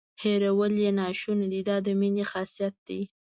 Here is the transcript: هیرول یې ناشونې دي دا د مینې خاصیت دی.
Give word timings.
هیرول 0.21 0.73
یې 0.83 0.91
ناشونې 0.99 1.47
دي 1.51 1.61
دا 1.69 1.75
د 1.85 1.87
مینې 1.99 2.25
خاصیت 2.31 2.75
دی. 2.87 3.01